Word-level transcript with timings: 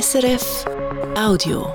SRF 0.00 0.64
Audio. 1.16 1.68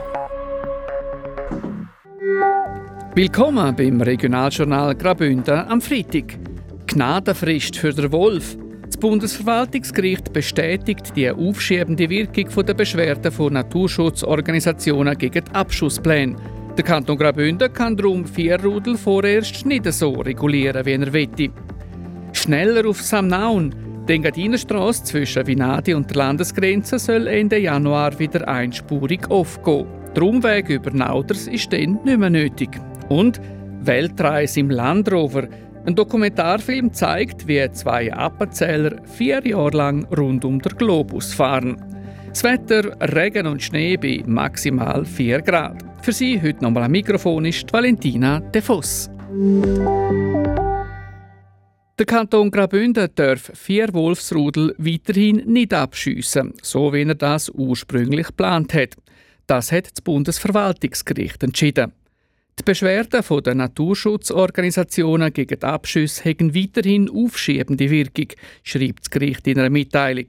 Willkommen 3.16 3.74
beim 3.74 4.02
Regionaljournal 4.02 4.94
Graubünden 4.96 5.60
am 5.70 5.80
Freitag. 5.80 6.38
Gnadenfrist 6.88 7.78
für 7.78 7.94
den 7.94 8.12
Wolf. 8.12 8.58
Das 8.86 8.98
Bundesverwaltungsgericht 8.98 10.34
bestätigt 10.34 11.16
die 11.16 11.32
aufschiebende 11.32 12.10
Wirkung 12.10 12.66
der 12.66 12.74
Beschwerden 12.74 13.32
von 13.32 13.54
Naturschutzorganisationen 13.54 15.18
gegen 15.18 15.46
die 15.46 15.56
Abschusspläne. 15.56 16.36
Der 16.76 16.84
Kanton 16.84 17.18
Graubünden 17.18 17.72
kann 17.72 17.96
darum 17.96 18.26
vier 18.26 18.62
Rudel 18.62 18.98
vorerst 18.98 19.66
nicht 19.66 19.90
so 19.94 20.12
regulieren, 20.12 20.86
wie 20.86 20.92
er 20.92 21.14
will. 21.14 21.52
Schneller 22.34 22.86
auf 22.86 23.02
Samnaun. 23.02 23.89
Die 24.10 24.16
Engadinenstrasse 24.16 25.04
zwischen 25.04 25.46
Vinadi 25.46 25.94
und 25.94 26.10
der 26.10 26.18
Landesgrenze 26.18 26.98
soll 26.98 27.28
Ende 27.28 27.60
Januar 27.60 28.18
wieder 28.18 28.48
einspurig 28.48 29.30
aufgehen. 29.30 29.86
Der 30.16 30.24
Umweg 30.24 30.68
über 30.68 30.90
Nauders 30.90 31.46
ist 31.46 31.72
dann 31.72 32.00
nicht 32.04 32.18
mehr 32.18 32.32
nötig. 32.32 32.70
Und 33.10 33.40
Weltreise 33.82 34.62
im 34.62 34.72
Landrover. 34.72 35.48
Ein 35.86 35.94
Dokumentarfilm 35.94 36.92
zeigt, 36.92 37.48
wie 37.48 37.72
zwei 37.72 38.12
Appenzähler 38.12 38.96
vier 39.06 39.46
Jahre 39.46 39.78
lang 39.78 40.06
rund 40.06 40.44
um 40.44 40.60
den 40.60 40.76
Globus 40.76 41.32
fahren. 41.32 41.78
Das 42.30 42.44
Wetter, 42.44 42.98
Regen 43.14 43.46
und 43.46 43.62
Schnee 43.62 43.96
bei 43.96 44.24
maximal 44.26 45.06
4 45.06 45.44
Grad. 45.44 45.86
Für 46.02 46.14
Sie 46.14 46.42
heute 46.42 46.64
nochmal 46.64 46.86
am 46.86 46.92
Mikrofon 46.94 47.46
ist 47.46 47.72
Valentina 47.72 48.40
De 48.40 48.62
Voss. 48.64 49.08
Der 52.00 52.06
Kanton 52.06 52.50
Graubünden 52.50 53.10
darf 53.14 53.52
vier 53.54 53.94
Wolfsrudel 53.94 54.74
weiterhin 54.78 55.44
nicht 55.46 55.74
abschiessen, 55.74 56.54
so 56.62 56.94
wie 56.94 57.02
er 57.02 57.14
das 57.14 57.50
ursprünglich 57.50 58.28
geplant 58.28 58.74
hat. 58.74 58.96
Das 59.48 59.74
hat 59.74 59.92
das 59.92 60.02
Bundesverwaltungsgericht 60.02 61.44
entschieden. 61.44 61.92
Die 62.58 62.64
Beschwerden 62.64 63.44
der 63.44 63.54
Naturschutzorganisationen 63.54 65.34
gegen 65.34 65.60
die 65.60 65.66
Abschüsse 65.66 66.24
haben 66.24 66.56
weiterhin 66.56 67.10
aufschiebende 67.10 67.90
Wirkung, 67.90 68.28
schreibt 68.64 69.02
das 69.02 69.10
Gericht 69.10 69.46
in 69.48 69.60
einer 69.60 69.70
Mitteilung. 69.70 70.28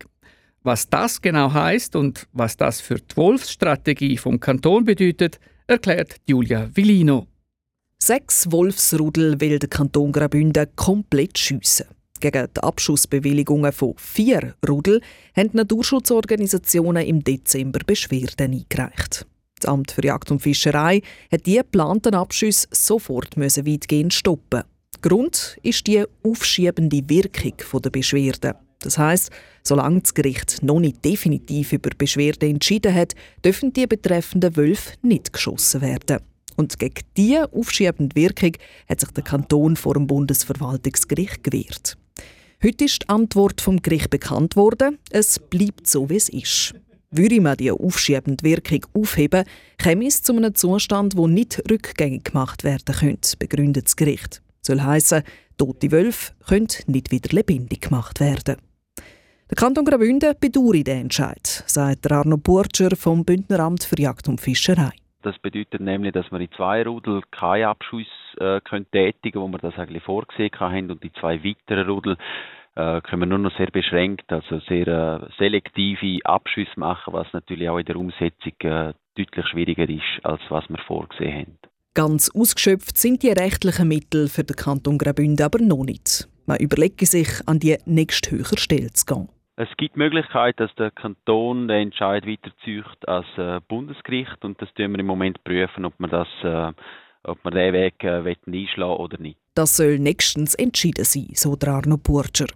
Was 0.65 0.89
das 0.89 1.23
genau 1.23 1.53
heißt 1.53 1.95
und 1.95 2.27
was 2.33 2.57
das 2.57 2.81
für 2.81 2.97
die 2.97 3.17
Wolfsstrategie 3.17 4.17
vom 4.17 4.41
Kanton 4.41 4.85
bedeutet, 4.85 5.39
erklärt 5.69 6.17
Julia 6.27 6.69
Villino. 6.75 7.30
Sechs 8.03 8.51
Wolfsrudel 8.51 9.39
will 9.43 9.59
der 9.59 9.69
Kanton 9.69 10.11
Graubünden 10.11 10.67
komplett 10.75 11.37
schiessen. 11.37 11.87
Gegen 12.19 12.49
die 12.57 12.63
Abschussbewilligungen 12.63 13.73
von 13.73 13.95
vier 13.99 14.55
Rudel 14.67 15.03
haben 15.37 15.51
Naturschutzorganisationen 15.53 17.07
im 17.07 17.23
Dezember 17.23 17.81
Beschwerden 17.87 18.53
eingereicht. 18.53 19.27
Das 19.61 19.71
Amt 19.71 19.93
für 19.93 20.03
Jagd 20.03 20.31
und 20.31 20.41
Fischerei 20.41 21.03
hat 21.31 21.45
die 21.45 21.57
geplanten 21.57 22.15
Abschüsse 22.15 22.69
sofort 22.71 23.37
weitgehend 23.37 24.15
stoppen. 24.15 24.63
Grund 25.03 25.59
ist 25.63 25.87
die 25.87 26.03
aufschiebende 26.23 27.03
Wirkung 27.07 27.83
der 27.83 27.91
Beschwerden. 27.91 28.55
Das 28.79 28.97
heißt, 28.97 29.31
solange 29.63 30.01
das 30.01 30.15
Gericht 30.15 30.63
noch 30.63 30.81
nicht 30.81 31.05
definitiv 31.05 31.75
über 31.75 31.91
Beschwerde 31.97 32.49
entschieden 32.49 32.95
hat, 32.95 33.15
dürfen 33.45 33.75
die 33.75 33.87
betreffenden 33.87 34.57
Wölfe 34.57 34.95
nicht 35.03 35.35
geschossen 35.35 35.83
werden. 35.83 36.21
Und 36.61 36.79
gegen 36.79 37.07
diese 37.17 37.51
aufschiebende 37.55 38.15
Wirkung 38.15 38.53
hat 38.87 39.01
sich 39.01 39.11
der 39.13 39.25
Kanton 39.25 39.77
vor 39.77 39.95
dem 39.95 40.07
Bundesverwaltungsgericht 40.07 41.43
gewehrt. 41.43 41.97
Heute 42.63 42.85
ist 42.85 43.05
die 43.05 43.09
Antwort 43.09 43.63
vom 43.63 43.81
Gericht 43.81 44.11
bekannt 44.11 44.57
worden. 44.57 44.99
Es 45.09 45.39
bleibt 45.39 45.87
so, 45.87 46.11
wie 46.11 46.17
es 46.17 46.29
ist. 46.29 46.75
Würde 47.11 47.41
man 47.41 47.57
die 47.57 47.71
aufschiebende 47.71 48.45
Wirkung 48.45 48.85
aufheben, 48.93 49.47
käme 49.79 50.07
es 50.07 50.23
zu 50.23 50.37
einem 50.37 50.55
Zustand, 50.55 51.17
wo 51.17 51.27
nicht 51.27 51.63
rückgängig 51.71 52.25
gemacht 52.25 52.63
werden 52.63 52.95
könnte, 52.95 53.39
begründet 53.39 53.87
das 53.87 53.97
Gericht. 53.97 54.43
Das 54.61 54.67
soll 54.67 54.83
heißen, 54.83 55.23
tote 55.57 55.91
Wölfe 55.91 56.35
können 56.47 56.69
nicht 56.89 57.11
wieder 57.11 57.35
lebendig 57.35 57.81
gemacht 57.81 58.21
werden. 58.21 58.57
Der 59.49 59.57
Kanton 59.57 59.87
Graubünden 59.87 60.35
bedauert 60.39 60.87
den 60.87 61.01
Entscheid, 61.01 61.65
sagt 61.67 62.13
Arno 62.13 62.37
Burger 62.37 62.95
vom 62.95 63.25
Bündneramt 63.25 63.83
für 63.83 63.99
Jagd 63.99 64.29
und 64.29 64.43
Fischerei. 64.43 64.93
Das 65.23 65.39
bedeutet 65.39 65.81
nämlich, 65.81 66.13
dass 66.13 66.31
wir 66.33 66.41
in 66.41 66.51
zwei 66.53 66.83
Rudel 66.83 67.23
keine 67.31 67.69
Abschüsse 67.69 68.11
äh, 68.39 68.61
können 68.63 68.91
tätigen, 68.91 69.41
wo 69.41 69.49
wir 69.49 69.59
das 69.59 69.79
eigentlich 69.79 70.03
vorgesehen 70.03 70.51
haben 70.59 70.91
und 70.91 71.03
die 71.03 71.13
zwei 71.13 71.45
weiteren 71.45 71.89
Rudel 71.89 72.17
äh, 72.75 73.01
können 73.03 73.23
wir 73.23 73.27
nur 73.27 73.39
noch 73.39 73.57
sehr 73.57 73.71
beschränkt, 73.71 74.33
also 74.33 74.61
sehr 74.61 74.87
äh, 74.89 75.27
selektive 75.39 76.25
Abschüsse 76.25 76.73
machen, 76.77 77.13
was 77.13 77.27
natürlich 77.33 77.69
auch 77.69 77.79
in 77.79 77.85
der 77.85 77.97
Umsetzung 77.97 78.53
äh, 78.61 78.95
deutlich 79.17 79.47
schwieriger 79.49 79.89
ist, 79.89 80.25
als 80.25 80.41
was 80.49 80.69
wir 80.69 80.79
vorgesehen 80.87 81.33
haben. 81.33 81.59
Ganz 81.95 82.31
ausgeschöpft 82.35 82.97
sind 82.97 83.23
die 83.23 83.31
rechtlichen 83.31 83.89
Mittel 83.89 84.29
für 84.29 84.45
den 84.45 84.57
Kanton 84.57 84.97
Graubünden 84.97 85.45
aber 85.45 85.59
noch 85.59 85.85
nicht. 85.85 86.29
Man 86.47 86.59
überlegt 86.59 87.01
sich, 87.01 87.29
an 87.47 87.59
die 87.59 87.77
nächsthöhere 87.85 88.57
Stelle 88.57 88.93
zu 88.93 89.05
gehen. 89.07 89.29
Es 89.61 89.69
gibt 89.77 89.95
die 89.95 89.99
Möglichkeit, 89.99 90.59
dass 90.59 90.75
der 90.77 90.91
Kanton 90.91 91.69
den 91.69 91.89
Entscheid 91.89 92.27
weiterzieht 92.27 93.07
als 93.07 93.27
äh, 93.37 93.61
Bundesgericht 93.69 94.43
und 94.43 94.59
das 94.63 94.73
tun 94.73 94.93
wir 94.93 95.01
im 95.01 95.07
Moment 95.07 95.45
prüfen, 95.45 95.85
ob 95.85 95.93
wir 95.99 96.09
das 96.09 96.29
äh, 96.43 96.73
ob 97.25 97.45
wir 97.45 97.51
diesen 97.51 97.75
Weg 97.75 98.03
äh, 98.03 98.37
einschlagen 98.47 98.97
oder 98.97 99.21
nicht. 99.21 99.37
Das 99.55 99.77
soll 99.77 99.99
nächstens 99.99 100.55
entschieden 100.55 101.05
sein, 101.05 101.29
so 101.35 101.57
der 101.57 101.75
Arno 101.75 101.99
Burger. 101.99 102.47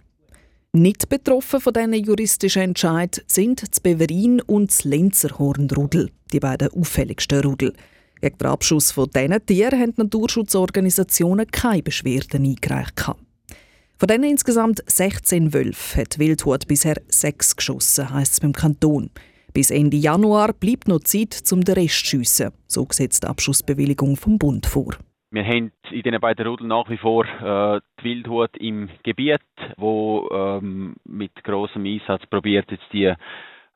Nicht 0.73 1.07
betroffen 1.07 1.59
von 1.59 1.73
diesen 1.73 1.93
juristischen 1.93 2.63
Entscheid 2.63 3.23
sind 3.27 3.61
das 3.61 3.79
Beverin 3.81 4.41
und 4.41 4.71
das 4.71 4.83
Lenzerhornrudel, 4.83 6.09
die 6.33 6.39
beiden 6.39 6.69
auffälligsten 6.69 7.43
Rudel. 7.43 7.73
Gegen 8.19 8.37
den 8.39 8.47
Abschuss 8.47 8.91
von 8.91 9.11
diesen 9.15 9.45
Tieren 9.45 9.79
haben 9.79 9.93
Naturschutzorganisationen 9.95 11.45
keine 11.51 11.83
Beschwerden 11.83 12.45
eingereicht. 12.45 13.24
Von 13.97 14.07
diesen 14.07 14.23
insgesamt 14.25 14.79
16 14.87 15.53
Wölfen 15.53 16.01
hat 16.01 16.19
Wildhut 16.19 16.67
bisher 16.67 16.95
sechs 17.07 17.55
geschossen, 17.55 18.13
heisst 18.13 18.33
es 18.33 18.39
beim 18.41 18.51
Kanton. 18.51 19.09
Bis 19.53 19.71
Ende 19.71 19.95
Januar 19.95 20.51
bleibt 20.51 20.89
noch 20.89 20.99
Zeit, 20.99 21.41
um 21.53 21.61
den 21.61 21.75
Rest 21.75 22.05
zu 22.05 22.17
schiessen. 22.17 22.51
So 22.67 22.85
sieht 22.89 23.23
die 23.23 23.25
Abschussbewilligung 23.25 24.17
vom 24.17 24.37
Bund 24.37 24.65
vor. 24.65 24.95
Wir 25.31 25.45
haben 25.45 25.71
in 25.91 26.01
diesen 26.01 26.19
beiden 26.19 26.45
Rudeln 26.45 26.67
nach 26.67 26.89
wie 26.89 26.97
vor 26.97 27.23
äh, 27.23 27.79
die 28.01 28.03
Wildhut 28.03 28.57
im 28.57 28.89
Gebiet, 29.03 29.39
wo 29.77 30.27
ähm, 30.29 30.95
mit 31.05 31.31
großem 31.45 31.85
Einsatz 31.85 32.25
probiert 32.29 32.69
jetzt 32.71 32.91
die 32.91 33.13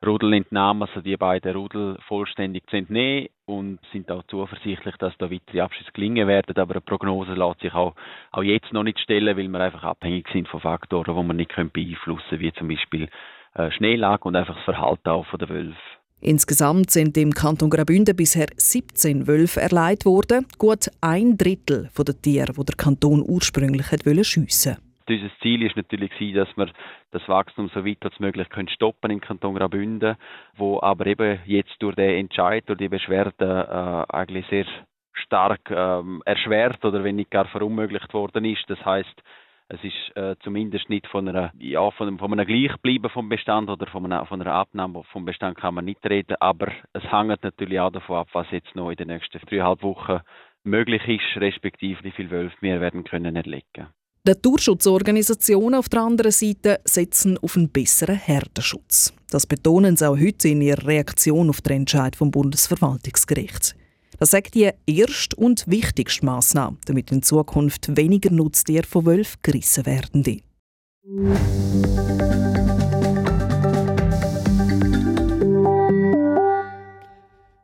Rudel 0.04 0.32
entnahmen, 0.32 0.82
also 0.82 1.02
die 1.02 1.16
beiden 1.16 1.54
Rudel 1.54 1.98
vollständig 2.08 2.66
zu 2.70 2.76
entnehmen 2.76 3.28
und 3.44 3.80
sind 3.92 4.10
auch 4.10 4.22
zuversichtlich, 4.28 4.96
dass 4.96 5.12
da 5.18 5.30
weitere 5.30 5.60
Abschüsse 5.60 5.92
gelingen 5.92 6.26
werden. 6.26 6.56
Aber 6.56 6.74
eine 6.74 6.80
Prognose 6.80 7.34
lässt 7.34 7.60
sich 7.60 7.74
auch, 7.74 7.94
auch 8.32 8.42
jetzt 8.42 8.72
noch 8.72 8.82
nicht 8.82 8.98
stellen, 8.98 9.36
weil 9.36 9.48
wir 9.48 9.60
einfach 9.60 9.84
abhängig 9.84 10.26
sind 10.32 10.48
von 10.48 10.60
Faktoren, 10.60 11.14
die 11.14 11.28
wir 11.28 11.34
nicht 11.34 11.72
beeinflussen 11.72 12.24
können, 12.30 12.40
wie 12.40 12.52
zum 12.52 12.68
Beispiel 12.68 13.08
äh, 13.54 13.70
Schneelage 13.72 14.24
und 14.24 14.36
einfach 14.36 14.54
das 14.54 14.64
Verhalten 14.64 15.08
auch 15.08 15.26
der 15.36 15.48
Wölfe. 15.48 15.76
Insgesamt 16.22 16.90
sind 16.90 17.16
im 17.16 17.32
Kanton 17.32 17.70
Graubünden 17.70 18.14
bisher 18.14 18.48
17 18.54 19.26
Wölfe 19.26 19.60
erleidet 19.60 20.04
worden, 20.04 20.46
gut 20.58 20.90
ein 21.00 21.38
Drittel 21.38 21.88
der 21.96 22.20
Tiere, 22.20 22.52
die 22.52 22.64
der 22.64 22.76
Kanton 22.76 23.24
ursprünglich 23.26 23.86
schiessen 23.86 24.76
wollte. 24.76 24.89
Unser 25.10 25.30
Ziel 25.40 25.62
ist 25.62 25.76
natürlich, 25.76 26.10
dass 26.34 26.56
wir 26.56 26.70
das 27.10 27.28
Wachstum 27.28 27.68
so 27.74 27.84
weit 27.84 27.98
als 28.02 28.20
möglich 28.20 28.46
stoppen 28.70 29.10
im 29.10 29.20
Kanton 29.20 29.54
Graubünden, 29.56 30.16
wo 30.56 30.80
aber 30.80 31.06
eben 31.06 31.40
jetzt 31.46 31.74
durch 31.80 31.96
den 31.96 32.18
Entscheid, 32.18 32.62
durch 32.66 32.78
die 32.78 32.88
Beschwerde 32.88 34.06
äh, 34.08 34.14
eigentlich 34.14 34.46
sehr 34.46 34.66
stark 35.12 35.70
ähm, 35.70 36.22
erschwert 36.24 36.84
oder 36.84 37.02
wenn 37.04 37.16
nicht 37.16 37.30
gar 37.30 37.46
verunmöglicht 37.46 38.12
worden 38.14 38.44
ist. 38.44 38.64
Das 38.68 38.84
heißt, 38.84 39.22
es 39.68 39.84
ist 39.84 40.16
äh, 40.16 40.36
zumindest 40.42 40.88
nicht 40.88 41.06
von 41.06 41.28
einer, 41.28 41.52
ja, 41.58 41.90
von, 41.92 42.18
von 42.18 42.32
einem 42.32 42.46
Gleichbleiben 42.46 43.10
vom 43.10 43.28
Bestand 43.28 43.70
oder 43.70 43.86
von 43.86 44.04
einer, 44.04 44.26
von 44.26 44.40
einer 44.40 44.52
Abnahme 44.52 45.04
vom 45.12 45.24
Bestand 45.24 45.56
kann 45.56 45.74
man 45.74 45.84
nicht 45.84 46.04
reden, 46.08 46.36
aber 46.40 46.72
es 46.92 47.04
hängt 47.10 47.42
natürlich 47.42 47.78
auch 47.78 47.92
davon 47.92 48.18
ab, 48.18 48.28
was 48.32 48.50
jetzt 48.50 48.74
noch 48.74 48.90
in 48.90 48.96
den 48.96 49.08
nächsten 49.08 49.38
dreieinhalb 49.38 49.82
Wochen 49.82 50.20
möglich 50.64 51.06
ist, 51.06 51.40
respektive 51.40 52.02
wie 52.02 52.10
viele 52.10 52.30
Wölfe 52.30 52.56
wir 52.60 52.80
werden 52.80 53.04
können 53.04 53.36
erlegen. 53.36 53.88
Naturschutzorganisationen 54.24 55.78
auf 55.78 55.88
der 55.88 56.02
anderen 56.02 56.30
Seite 56.30 56.80
setzen 56.84 57.38
auf 57.38 57.56
einen 57.56 57.70
besseren 57.70 58.16
Herdenschutz. 58.16 59.14
Das 59.30 59.46
betonen 59.46 59.96
sie 59.96 60.06
auch 60.08 60.18
heute 60.18 60.48
in 60.48 60.60
ihrer 60.60 60.86
Reaktion 60.86 61.48
auf 61.48 61.62
den 61.62 61.78
Entscheid 61.78 62.16
vom 62.16 62.30
Bundesverwaltungsgericht. 62.30 63.74
Das 64.18 64.30
sagt 64.30 64.54
die 64.54 64.70
erste 64.86 65.36
und 65.36 65.64
wichtigste 65.66 66.26
Massnahme, 66.26 66.76
damit 66.84 67.10
in 67.10 67.22
Zukunft 67.22 67.96
weniger 67.96 68.30
Nutztiere 68.30 68.86
von 68.86 69.06
Wölfen 69.06 69.38
gerissen 69.42 69.86
werden. 69.86 70.42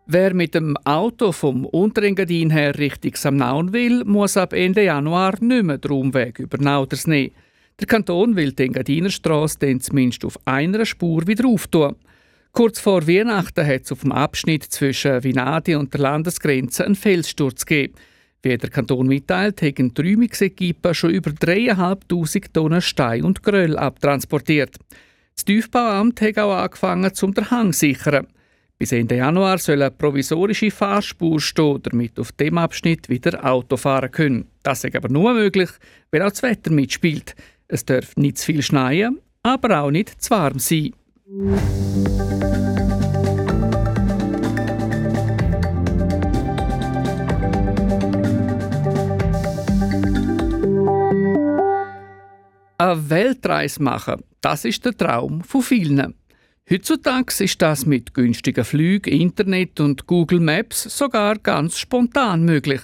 Wer 0.08 0.34
mit 0.34 0.54
dem 0.54 0.76
Auto 0.84 1.32
vom 1.32 1.66
Unterengadin 1.66 2.50
her 2.50 2.78
Richtung 2.78 3.16
Samnaun 3.16 3.72
will, 3.72 4.04
muss 4.04 4.36
ab 4.36 4.52
Ende 4.52 4.84
Januar 4.84 5.34
nicht 5.40 5.64
mehr 5.64 5.78
den 5.78 5.90
Umweg 5.90 6.38
über 6.38 6.58
Nauders 6.58 7.08
nehmen. 7.08 7.32
Der 7.80 7.88
Kanton 7.88 8.36
will 8.36 8.52
die 8.52 8.66
Engadinerstrasse 8.66 9.58
dann 9.58 9.80
zumindest 9.80 10.24
auf 10.24 10.38
einer 10.44 10.86
Spur 10.86 11.26
wieder 11.26 11.48
auftun. 11.48 11.96
Kurz 12.52 12.78
vor 12.78 13.08
Weihnachten 13.08 13.66
hat 13.66 13.82
es 13.82 13.90
auf 13.90 14.02
dem 14.02 14.12
Abschnitt 14.12 14.62
zwischen 14.62 15.24
Vinadi 15.24 15.74
und 15.74 15.92
der 15.92 16.02
Landesgrenze 16.02 16.84
einen 16.84 16.94
Felssturz 16.94 17.66
gegeben. 17.66 17.94
Wie 18.42 18.56
der 18.56 18.70
Kanton 18.70 19.08
mitteilt, 19.08 19.60
haben 19.60 19.92
die 19.92 20.02
Räumungsequipe 20.02 20.94
schon 20.94 21.10
über 21.10 21.32
3'500 21.32 22.52
Tonnen 22.52 22.80
Stein 22.80 23.24
und 23.24 23.42
Gröll 23.42 23.76
abtransportiert. 23.76 24.76
Das 25.34 25.44
Tiefbauamt 25.44 26.20
hat 26.20 26.38
auch 26.38 26.54
angefangen, 26.54 27.12
zum 27.12 27.34
den 27.34 27.50
Hang 27.50 27.72
zu 27.72 27.80
sichern. 27.80 28.28
Bis 28.78 28.92
Ende 28.92 29.16
Januar 29.16 29.56
soll 29.56 29.80
eine 29.80 29.90
provisorische 29.90 30.70
Fahrspur 30.70 31.40
stehen, 31.40 31.80
damit 31.82 32.18
auf 32.20 32.32
dem 32.32 32.58
Abschnitt 32.58 33.08
wieder 33.08 33.42
Auto 33.42 33.78
fahren 33.78 34.10
können. 34.10 34.48
Das 34.62 34.84
ist 34.84 34.94
aber 34.94 35.08
nur 35.08 35.32
möglich, 35.32 35.70
wenn 36.10 36.20
auch 36.20 36.28
das 36.28 36.42
Wetter 36.42 36.70
mitspielt. 36.70 37.34
Es 37.68 37.86
darf 37.86 38.14
nicht 38.16 38.36
zu 38.36 38.46
viel 38.46 38.60
schneien, 38.60 39.18
aber 39.42 39.80
auch 39.80 39.90
nicht 39.90 40.22
zu 40.22 40.30
warm 40.30 40.58
sein. 40.58 40.92
Eine 52.76 53.10
Weltreise 53.10 53.82
machen, 53.82 54.22
das 54.42 54.66
ist 54.66 54.84
der 54.84 54.94
Traum 54.94 55.42
von 55.42 55.62
vielen. 55.62 56.14
Heutzutage 56.68 57.44
ist 57.44 57.62
das 57.62 57.86
mit 57.86 58.12
günstigen 58.12 58.64
Flügen, 58.64 59.12
Internet 59.12 59.78
und 59.78 60.08
Google 60.08 60.40
Maps 60.40 60.82
sogar 60.82 61.38
ganz 61.38 61.78
spontan 61.78 62.44
möglich. 62.44 62.80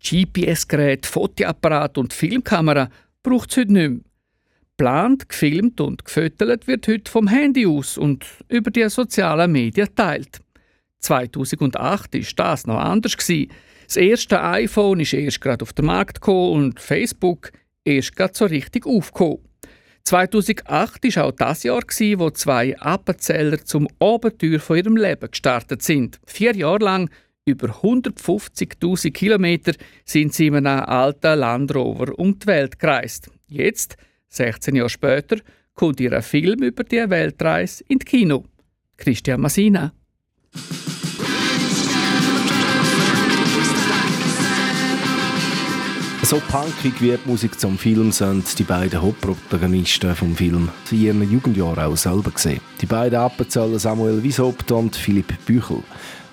GPS-Gerät, 0.00 1.04
Fotoapparat 1.04 1.98
und 1.98 2.12
Filmkamera 2.12 2.88
braucht 3.24 3.50
es 3.50 3.56
heute 3.56 3.72
nicht 3.72 3.90
mehr. 3.90 4.00
Geplant, 4.76 5.28
gefilmt 5.28 5.80
und 5.80 6.04
gefüttert 6.04 6.68
wird 6.68 6.86
heute 6.86 7.10
vom 7.10 7.26
Handy 7.26 7.66
aus 7.66 7.98
und 7.98 8.24
über 8.48 8.70
die 8.70 8.88
sozialen 8.88 9.50
Medien 9.50 9.92
teilt. 9.96 10.38
2008 11.00 12.14
war 12.14 12.20
das 12.36 12.66
noch 12.68 12.78
anders. 12.78 13.16
Das 13.16 13.96
erste 13.96 14.40
iPhone 14.44 15.00
ist 15.00 15.12
erst 15.12 15.40
gerade 15.40 15.64
auf 15.64 15.72
den 15.72 15.86
Markt 15.86 16.20
gekommen 16.20 16.66
und 16.66 16.78
Facebook 16.78 17.50
erst 17.84 18.14
gerade 18.14 18.34
so 18.36 18.44
richtig 18.44 18.86
aufgekommen. 18.86 19.47
2008 20.08 21.16
war 21.16 21.24
auch 21.26 21.32
das 21.32 21.64
Jahr, 21.64 21.82
wo 21.82 22.30
zwei 22.30 22.74
Appenzeller 22.78 23.62
zum 23.62 23.86
Abenteuer 23.98 24.58
von 24.58 24.78
ihrem 24.78 24.96
Leben 24.96 25.30
gestartet 25.30 25.82
sind. 25.82 26.18
Vier 26.24 26.56
Jahre 26.56 26.82
lang, 26.82 27.10
über 27.44 27.68
150.000 27.68 29.10
Kilometer, 29.10 29.74
sind 30.06 30.32
sie 30.32 30.46
in 30.46 30.54
einem 30.54 30.84
alten 30.84 31.38
Land 31.38 31.74
Rover 31.74 32.18
um 32.18 32.38
die 32.38 32.46
Welt 32.46 32.78
gereist. 32.78 33.30
Jetzt, 33.48 33.98
16 34.28 34.76
Jahre 34.76 34.88
später, 34.88 35.36
kommt 35.74 36.00
ihr 36.00 36.22
Film 36.22 36.62
über 36.62 36.84
die 36.84 37.10
Weltreise 37.10 37.84
in 37.88 37.98
die 37.98 38.06
Kino. 38.06 38.46
Christian 38.96 39.42
Masina. 39.42 39.92
So 46.28 46.42
punkig 46.46 47.00
wie 47.00 47.16
die 47.16 47.18
Musik 47.24 47.58
zum 47.58 47.78
Film 47.78 48.12
sind 48.12 48.58
die 48.58 48.62
beiden 48.62 49.00
Hauptprotagonisten 49.00 50.14
vom 50.14 50.36
Film 50.36 50.68
in 50.90 51.00
ihren 51.00 51.32
Jugendjahren 51.32 51.82
auch 51.82 51.96
selber 51.96 52.30
gesehen. 52.30 52.60
Die 52.82 52.84
beiden 52.84 53.18
Appenzeller 53.18 53.78
Samuel 53.78 54.22
Wiesopt 54.22 54.70
und 54.70 54.94
Philipp 54.94 55.32
Büchel. 55.46 55.82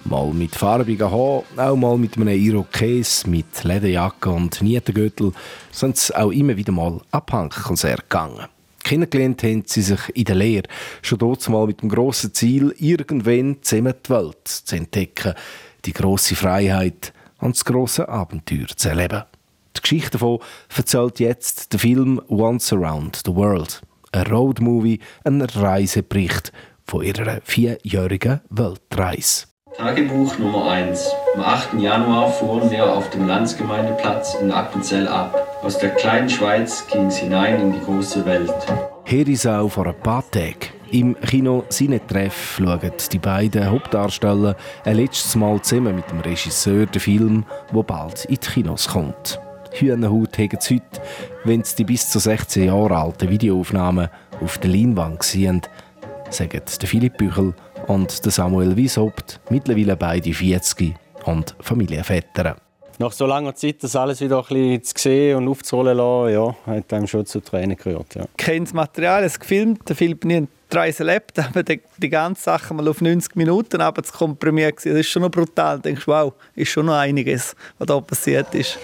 Mal 0.03 0.33
mit 0.33 0.53
farbigen 0.53 1.09
Haaren, 1.09 1.45
auch 1.55 1.77
mal 1.77 1.97
mit 1.97 2.17
einem 2.17 2.27
Irokes, 2.27 3.25
mit 3.25 3.63
Lederjacke 3.63 4.31
und 4.31 4.61
Nietengürtel 4.61 5.31
sind 5.71 5.95
sie 5.95 6.13
auch 6.13 6.31
immer 6.31 6.57
wieder 6.57 6.73
mal 6.73 6.99
an 7.11 7.25
Punkkonzert 7.25 8.09
gegangen. 8.09 8.47
Kennengelernt 8.83 9.43
haben 9.43 9.63
sie 9.65 9.81
sich 9.81 10.13
in 10.13 10.25
der 10.25 10.35
Lehre, 10.35 10.67
schon 11.03 11.19
dort 11.19 11.47
mal 11.47 11.67
mit 11.67 11.81
dem 11.81 11.87
grossen 11.87 12.33
Ziel, 12.33 12.75
irgendwann 12.79 13.59
zusammen 13.61 13.93
die 14.05 14.09
Welt 14.09 14.45
zu 14.45 14.75
entdecken, 14.75 15.35
die 15.85 15.93
grosse 15.93 16.35
Freiheit 16.35 17.13
und 17.39 17.55
das 17.55 17.63
grosse 17.63 18.09
Abenteuer 18.09 18.67
zu 18.75 18.89
erleben. 18.89 19.23
Die 19.77 19.81
Geschichte 19.81 20.11
davon 20.11 20.39
erzählt 20.75 21.19
jetzt 21.19 21.73
der 21.73 21.79
Film 21.79 22.21
Once 22.27 22.71
Around 22.71 23.21
the 23.25 23.35
World. 23.35 23.81
Ein 24.11 24.27
Roadmovie, 24.27 24.99
ein 25.23 25.41
Reisebericht 25.41 26.51
von 26.85 27.03
ihrer 27.03 27.41
vierjährigen 27.43 28.41
Weltreise. 28.49 29.47
Tagebuch 29.77 30.37
Nummer 30.39 30.71
1. 30.71 31.11
Am 31.35 31.41
8. 31.41 31.73
Januar 31.79 32.31
fuhren 32.31 32.71
wir 32.71 32.93
auf 32.93 33.09
dem 33.09 33.27
Landsgemeindeplatz 33.27 34.35
in 34.35 34.49
Appenzell 34.49 35.05
ab. 35.05 35.59
Aus 35.63 35.77
der 35.79 35.89
kleinen 35.89 36.29
Schweiz 36.29 36.87
ging 36.87 37.07
es 37.07 37.17
hinein 37.17 37.59
in 37.59 37.73
die 37.73 37.81
große 37.81 38.25
Welt. 38.25 38.53
Hier 39.03 39.27
ist 39.27 39.45
auch 39.45 39.67
vor 39.67 39.87
ein 39.87 39.99
paar 39.99 40.23
Tagen. 40.31 40.71
Im 40.91 41.19
Kino 41.19 41.65
Sinetreff 41.67 42.55
schauen 42.57 42.91
die 43.11 43.19
beiden 43.19 43.69
Hauptdarsteller 43.69 44.55
ein 44.85 44.95
letztes 44.95 45.35
Mal 45.35 45.61
zusammen 45.61 45.97
mit 45.97 46.09
dem 46.09 46.21
Regisseur 46.21 46.85
den 46.85 47.01
Film, 47.01 47.45
der 47.73 47.83
bald 47.83 48.23
in 48.25 48.35
die 48.35 48.47
Kinos 48.47 48.87
kommt. 48.87 49.39
Hühnerhaut 49.75 50.37
haben 50.37 50.57
sie 50.59 50.75
heute, 50.75 51.01
wenn 51.43 51.63
sie 51.63 51.75
die 51.77 51.83
bis 51.83 52.09
zu 52.09 52.19
16 52.19 52.65
Jahre 52.65 52.97
alten 52.97 53.29
Videoaufnahmen 53.29 54.09
auf 54.41 54.57
der 54.57 54.71
Leinwand 54.71 55.23
sehen, 55.23 55.61
sagen 56.29 56.61
Philipp 56.65 57.17
Büchel 57.17 57.53
und 57.87 58.11
Samuel 58.11 58.75
Wieshaupt, 58.75 59.39
mittlerweile 59.49 59.95
beide 59.95 60.33
40 60.33 60.95
und 61.25 61.55
Familienväter. 61.59 62.55
Nach 62.97 63.11
so 63.11 63.25
langer 63.25 63.53
Zeit 63.53 63.83
das 63.83 63.95
alles 63.97 64.21
wieder 64.21 64.37
ein 64.37 64.45
bisschen 64.47 64.83
zu 64.83 64.93
sehen 64.97 65.37
und 65.37 65.49
aufzurollen 65.49 65.97
lassen, 65.97 66.33
ja, 66.33 66.55
hat 66.65 66.93
einem 66.93 67.07
schon 67.07 67.25
zu 67.25 67.41
Tränen 67.41 67.75
gerührt. 67.75 68.15
Ja. 68.15 68.23
Ich 68.23 68.45
kenne 68.45 68.61
das 68.61 68.73
Material, 68.73 69.23
es 69.25 69.37
gefilmt, 69.37 69.87
der 69.89 69.97
Philipp 69.97 70.23
nie 70.23 70.47
Reise 70.71 71.05
erlebt, 71.05 71.37
aber 71.39 71.63
die, 71.63 71.81
die 71.97 72.09
ganze 72.09 72.43
Sache 72.43 72.73
mal 72.73 72.87
auf 72.87 73.01
90 73.01 73.35
Minuten 73.35 73.81
aber 73.81 74.01
zu 74.03 74.13
komprimieren, 74.13 74.73
das 74.75 74.85
ist 74.85 75.09
schon 75.09 75.23
noch 75.23 75.31
brutal. 75.31 75.77
Du 75.77 75.83
denkst, 75.83 76.07
wow, 76.07 76.33
ist 76.55 76.69
schon 76.69 76.85
noch 76.85 76.95
einiges, 76.95 77.55
was 77.77 77.87
da 77.87 77.99
passiert 77.99 78.55
ist. 78.55 78.79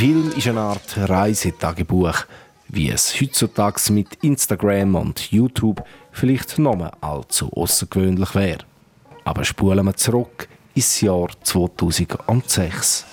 Der 0.00 0.06
Film 0.06 0.32
ist 0.34 0.48
eine 0.48 0.60
Art 0.60 0.96
Reisetagebuch, 0.96 2.24
wie 2.68 2.88
es 2.88 3.20
heutzutage 3.20 3.92
mit 3.92 4.14
Instagram 4.22 4.94
und 4.94 5.30
YouTube 5.30 5.84
vielleicht 6.10 6.58
noch 6.58 6.74
mal 6.74 6.92
allzu 7.02 7.52
außergewöhnlich 7.52 8.34
wäre. 8.34 8.64
Aber 9.24 9.44
spulen 9.44 9.84
wir 9.84 9.94
zurück 9.94 10.48
ins 10.74 11.02
Jahr 11.02 11.28
2006. 11.42 13.04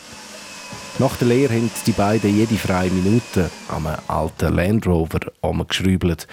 Nach 1.00 1.13
der 1.18 1.28
Lehre 1.28 1.56
haben 1.56 1.69
die 1.86 1.92
beiden 1.92 2.34
jede 2.34 2.56
freie 2.56 2.89
Minute 2.89 3.51
am 3.68 3.89
alten 4.07 4.56
Land 4.56 4.88
Rover 4.88 5.19
umgeschraubt, 5.42 6.25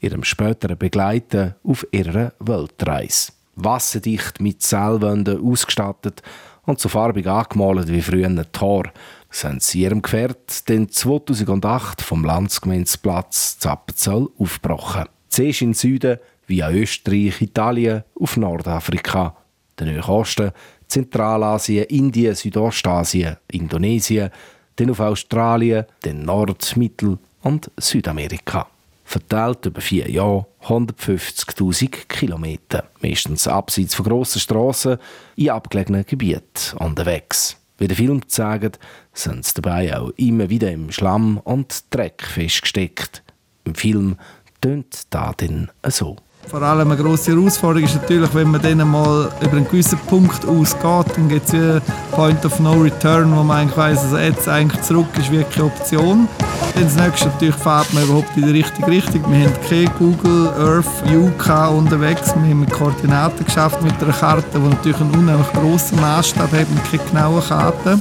ihrem 0.00 0.24
späteren 0.24 0.76
Begleiten 0.76 1.54
auf 1.62 1.86
ihrer 1.92 2.32
Weltreise. 2.40 3.30
Wasserdicht 3.54 4.40
mit 4.40 4.60
Seilwänden 4.60 5.40
ausgestattet 5.40 6.20
und 6.66 6.80
so 6.80 6.88
farbig 6.88 7.28
angemalt 7.28 7.88
wie 7.88 8.02
früher 8.02 8.26
ein 8.26 8.44
Tor, 8.52 8.84
sind 9.30 9.62
sie 9.62 9.82
ihrem 9.82 10.02
Gefährt 10.02 10.68
den 10.68 10.90
2008 10.90 12.02
vom 12.02 12.24
Landsgemeinsplatz 12.24 13.58
Zappenzell 13.58 14.28
aufgebrochen. 14.38 15.06
Zuerst 15.28 15.62
in 15.62 15.74
Süden, 15.74 16.18
via 16.46 16.70
Österreich, 16.70 17.40
Italien, 17.40 18.02
auf 18.18 18.36
Nordafrika, 18.36 19.36
den 19.78 20.00
Osten, 20.00 20.50
Zentralasien, 20.88 21.84
Indien, 21.84 22.34
Südostasien, 22.34 23.36
Indonesien, 23.52 24.30
dann 24.76 24.90
auf 24.90 25.00
Australien, 25.00 25.86
den 26.04 26.24
Nord-, 26.24 26.76
Mittel- 26.76 27.18
und 27.42 27.70
Südamerika. 27.76 28.66
Verteilt 29.04 29.66
über 29.66 29.80
vier 29.80 30.08
Jahre 30.10 30.46
150.000 30.66 32.06
Kilometer, 32.08 32.84
meistens 33.00 33.48
abseits 33.48 33.94
von 33.94 34.06
grossen 34.06 34.40
Strassen 34.40 34.98
in 35.36 35.50
abgelegenen 35.50 36.04
Gebieten 36.06 36.76
unterwegs. 36.78 37.59
Wie 37.80 37.88
der 37.88 37.96
Film 37.96 38.28
zeigt, 38.28 38.78
sind 39.14 39.42
sie 39.46 39.54
dabei 39.54 39.96
auch 39.96 40.10
immer 40.16 40.50
wieder 40.50 40.70
im 40.70 40.92
Schlamm 40.92 41.38
und 41.38 41.84
Dreck 41.88 42.22
festgesteckt. 42.22 43.22
Im 43.64 43.74
Film 43.74 44.16
tönt 44.60 45.04
da 45.08 45.32
dann 45.34 45.70
so. 45.86 46.16
Vor 46.48 46.62
allem 46.62 46.90
eine 46.90 47.00
grosse 47.00 47.32
Herausforderung 47.32 47.84
ist 47.84 47.94
natürlich, 47.94 48.34
wenn 48.34 48.50
man 48.50 48.60
dann 48.60 48.78
mal 48.90 49.30
über 49.40 49.56
einen 49.56 49.68
gewissen 49.68 49.98
Punkt 50.08 50.44
ausgeht, 50.46 51.16
dann 51.16 51.28
gibt 51.28 51.46
es 51.46 51.54
einen 51.54 51.80
Point 52.10 52.44
of 52.44 52.58
No 52.58 52.72
Return, 52.72 53.30
wo 53.36 53.42
man 53.44 53.58
eigentlich 53.58 53.76
weiss, 53.76 54.02
also 54.02 54.18
jetzt 54.18 54.48
eigentlich 54.48 54.80
zurück 54.82 55.06
ist 55.16 55.30
wirklich 55.30 55.56
eine 55.56 55.66
Option. 55.66 56.28
Dann 56.74 56.84
das 56.84 56.96
nächste 56.96 57.28
natürlich 57.28 57.54
fährt 57.54 57.92
man 57.92 58.02
überhaupt 58.02 58.36
in 58.36 58.46
die 58.46 58.52
richtige 58.52 58.86
Richtung. 58.88 59.30
Wir 59.30 59.46
haben 59.46 59.54
keine 59.68 59.90
Google 59.98 60.48
Earth 60.58 61.04
View 61.04 61.30
unterwegs, 61.76 62.34
wir 62.34 62.42
haben 62.42 62.60
mit 62.60 62.70
Koordinaten 62.70 63.44
geschafft 63.44 63.80
mit 63.82 64.02
einer 64.02 64.12
Karte, 64.12 64.58
die 64.58 64.68
natürlich 64.68 65.00
einen 65.00 65.14
unheimlich 65.14 65.52
grossen 65.52 66.00
Maßstab 66.00 66.50
hat 66.50 66.66
und 66.68 66.84
keine 66.90 67.10
genauen 67.10 67.42
Karten. 67.44 68.00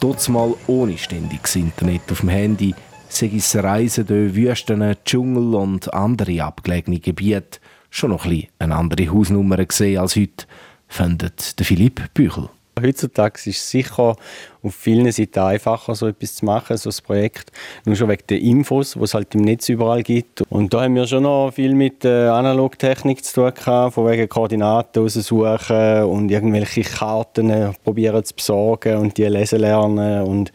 Dort 0.00 0.28
mal 0.28 0.54
ohne 0.66 0.98
ständiges 0.98 1.56
Internet 1.56 2.02
auf 2.10 2.20
dem 2.20 2.28
Handy 2.28 2.74
sei 3.08 3.30
es 3.36 3.54
Reisen 3.56 4.06
durch 4.06 4.34
Wüsten, 4.34 4.96
Dschungel 5.04 5.54
und 5.54 5.92
andere 5.94 6.42
abgelegene 6.42 6.98
Gebiete 6.98 7.60
schon 7.96 8.10
noch 8.10 8.26
ein 8.26 8.46
eine 8.58 8.76
andere 8.76 9.10
Hausnummer 9.10 9.64
gesehen 9.64 9.98
als 9.98 10.16
heute, 10.16 10.46
findet 10.88 11.54
Philipp 11.60 12.12
Büchel. 12.14 12.48
Heutzutage 12.78 13.36
ist 13.36 13.46
es 13.46 13.70
sicher 13.70 14.16
auf 14.62 14.74
vielen 14.74 15.10
Seiten 15.10 15.38
einfacher, 15.38 15.94
so 15.94 16.08
etwas 16.08 16.34
zu 16.34 16.44
machen, 16.44 16.76
so 16.76 16.90
ein 16.90 16.96
Projekt. 17.06 17.50
Nur 17.86 17.96
schon 17.96 18.10
wegen 18.10 18.24
der 18.28 18.38
Infos, 18.38 18.92
die 18.92 19.00
es 19.00 19.14
halt 19.14 19.34
im 19.34 19.40
Netz 19.40 19.70
überall 19.70 20.02
gibt. 20.02 20.42
Und 20.50 20.74
da 20.74 20.82
haben 20.82 20.94
wir 20.94 21.06
schon 21.06 21.22
noch 21.22 21.52
viel 21.52 21.74
mit 21.74 22.04
äh, 22.04 22.28
Analogtechnik 22.28 23.24
zu 23.24 23.34
tun 23.34 23.54
gehabt, 23.54 23.94
von 23.94 24.06
wegen 24.10 24.28
Koordinaten 24.28 25.02
raussuchen 25.02 26.04
und 26.04 26.30
irgendwelche 26.30 26.82
Karten 26.82 27.48
äh, 27.48 27.72
probieren 27.82 28.22
zu 28.22 28.34
besorgen 28.34 28.98
und 28.98 29.16
die 29.16 29.24
lesen 29.24 29.60
lernen 29.60 30.24
und 30.24 30.52